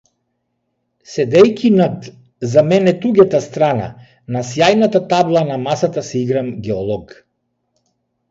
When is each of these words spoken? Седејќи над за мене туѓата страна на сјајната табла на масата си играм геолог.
Седејќи 1.15 1.69
над 1.73 2.07
за 2.53 2.63
мене 2.69 2.93
туѓата 3.03 3.41
страна 3.47 3.89
на 4.35 4.43
сјајната 4.49 5.01
табла 5.11 5.45
на 5.51 5.59
масата 5.69 6.05
си 6.09 6.23
играм 6.25 6.51
геолог. 6.69 7.17